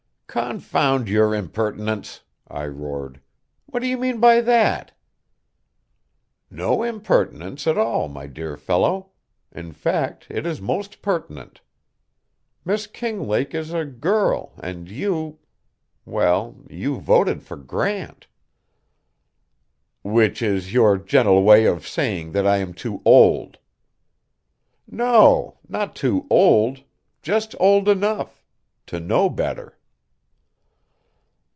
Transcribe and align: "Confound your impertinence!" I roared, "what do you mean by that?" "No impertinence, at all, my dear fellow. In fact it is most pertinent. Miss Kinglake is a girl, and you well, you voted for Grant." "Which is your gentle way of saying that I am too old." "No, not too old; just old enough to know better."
"Confound 0.33 1.09
your 1.09 1.35
impertinence!" 1.35 2.21
I 2.47 2.65
roared, 2.65 3.19
"what 3.65 3.81
do 3.81 3.87
you 3.87 3.97
mean 3.97 4.21
by 4.21 4.39
that?" 4.39 4.93
"No 6.49 6.83
impertinence, 6.83 7.67
at 7.67 7.77
all, 7.77 8.07
my 8.07 8.27
dear 8.27 8.55
fellow. 8.55 9.11
In 9.51 9.73
fact 9.73 10.27
it 10.29 10.45
is 10.45 10.61
most 10.61 11.01
pertinent. 11.01 11.59
Miss 12.63 12.87
Kinglake 12.87 13.53
is 13.53 13.73
a 13.73 13.83
girl, 13.83 14.53
and 14.63 14.89
you 14.89 15.39
well, 16.05 16.55
you 16.69 17.01
voted 17.01 17.43
for 17.43 17.57
Grant." 17.57 18.27
"Which 20.01 20.41
is 20.41 20.71
your 20.71 20.97
gentle 20.97 21.43
way 21.43 21.65
of 21.65 21.85
saying 21.85 22.31
that 22.31 22.47
I 22.47 22.55
am 22.59 22.73
too 22.73 23.01
old." 23.03 23.57
"No, 24.87 25.59
not 25.67 25.93
too 25.93 26.25
old; 26.29 26.85
just 27.21 27.53
old 27.59 27.89
enough 27.89 28.41
to 28.85 29.01
know 29.01 29.27
better." 29.27 29.77